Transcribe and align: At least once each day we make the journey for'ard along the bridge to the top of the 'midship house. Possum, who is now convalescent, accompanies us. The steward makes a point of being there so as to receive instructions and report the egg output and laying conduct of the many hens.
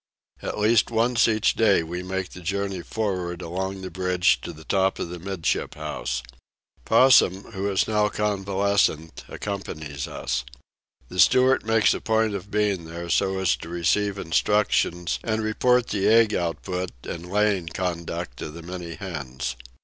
At 0.41 0.57
least 0.57 0.89
once 0.89 1.27
each 1.27 1.53
day 1.53 1.83
we 1.83 2.01
make 2.01 2.31
the 2.31 2.41
journey 2.41 2.81
for'ard 2.81 3.43
along 3.43 3.81
the 3.83 3.91
bridge 3.91 4.41
to 4.41 4.51
the 4.51 4.63
top 4.63 4.97
of 4.97 5.09
the 5.09 5.19
'midship 5.19 5.75
house. 5.75 6.23
Possum, 6.85 7.51
who 7.51 7.69
is 7.69 7.87
now 7.87 8.09
convalescent, 8.09 9.23
accompanies 9.27 10.07
us. 10.07 10.43
The 11.09 11.19
steward 11.19 11.67
makes 11.67 11.93
a 11.93 12.01
point 12.01 12.33
of 12.33 12.49
being 12.49 12.85
there 12.85 13.09
so 13.11 13.37
as 13.37 13.55
to 13.57 13.69
receive 13.69 14.17
instructions 14.17 15.19
and 15.23 15.43
report 15.43 15.89
the 15.89 16.07
egg 16.07 16.33
output 16.33 16.89
and 17.03 17.29
laying 17.29 17.67
conduct 17.67 18.41
of 18.41 18.55
the 18.55 18.63
many 18.63 18.95
hens. 18.95 19.55